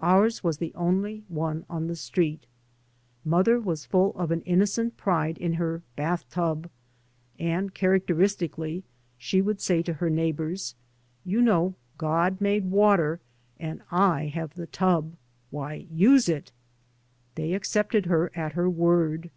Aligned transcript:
Ours 0.00 0.44
was 0.44 0.58
the 0.58 0.72
only 0.76 1.24
one 1.26 1.66
on 1.68 1.88
the 1.88 1.96
street. 1.96 2.46
Mother 3.24 3.58
was 3.58 3.84
full 3.84 4.14
of 4.14 4.30
an 4.30 4.42
innocent 4.42 4.96
pride 4.96 5.36
in 5.38 5.54
her 5.54 5.82
bath 5.96 6.24
tub, 6.30 6.70
and 7.36 7.74
characteristically, 7.74 8.84
she 9.18 9.40
would 9.42 9.60
say 9.60 9.82
to 9.82 9.94
her 9.94 10.08
neighbours," 10.08 10.76
You 11.32 11.42
know 11.42 11.74
God 11.98 12.40
made 12.40 12.66
water, 12.70 13.18
and 13.58 13.82
I 13.90 14.26
have 14.26 14.54
the 14.54 14.68
tub. 14.68 15.16
Why, 15.50 15.88
use 15.90 16.28
it!" 16.28 16.52
They 17.34 17.52
accepted 17.52 18.06
her 18.06 18.30
at 18.36 18.52
her 18.52 18.70
word. 18.70 19.32